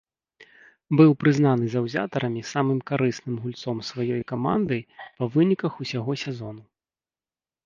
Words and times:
Быў 1.01 1.11
прызнаны 1.23 1.65
заўзятарамі 1.73 2.41
самым 2.53 2.79
карысным 2.93 3.35
гульцом 3.43 3.77
сваёй 3.91 4.21
каманды 4.33 4.77
па 5.17 5.25
выніках 5.37 5.73
усяго 5.87 6.13
сезону. 6.25 6.63